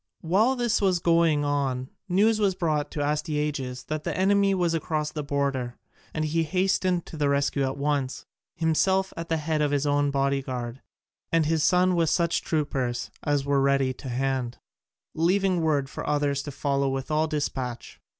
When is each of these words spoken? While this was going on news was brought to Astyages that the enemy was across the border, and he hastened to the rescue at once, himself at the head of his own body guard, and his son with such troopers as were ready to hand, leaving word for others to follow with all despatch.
While 0.21 0.55
this 0.55 0.81
was 0.81 0.97
going 0.97 1.45
on 1.45 1.91
news 2.09 2.39
was 2.39 2.55
brought 2.55 2.89
to 2.89 3.03
Astyages 3.03 3.83
that 3.85 4.03
the 4.03 4.17
enemy 4.17 4.55
was 4.55 4.73
across 4.73 5.11
the 5.11 5.21
border, 5.21 5.77
and 6.11 6.25
he 6.25 6.41
hastened 6.41 7.05
to 7.05 7.17
the 7.17 7.29
rescue 7.29 7.63
at 7.65 7.77
once, 7.77 8.25
himself 8.55 9.13
at 9.15 9.29
the 9.29 9.37
head 9.37 9.61
of 9.61 9.69
his 9.69 9.85
own 9.85 10.09
body 10.09 10.41
guard, 10.41 10.81
and 11.31 11.45
his 11.45 11.63
son 11.63 11.93
with 11.95 12.09
such 12.09 12.41
troopers 12.41 13.11
as 13.21 13.45
were 13.45 13.61
ready 13.61 13.93
to 13.93 14.09
hand, 14.09 14.57
leaving 15.13 15.61
word 15.61 15.87
for 15.87 16.03
others 16.09 16.41
to 16.41 16.51
follow 16.51 16.89
with 16.89 17.11
all 17.11 17.27
despatch. 17.27 18.01